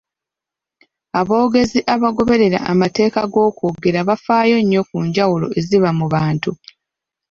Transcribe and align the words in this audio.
Aboogezi 1.19 1.79
abagoberera 1.93 2.59
amateeka 2.71 3.19
g’okwogera 3.31 3.99
bafaayo 4.09 4.57
nnyo 4.61 4.81
ku 4.89 4.97
njawulo 5.07 5.47
eziba 5.59 5.89
mu 5.99 6.05
bantu. 6.13 6.51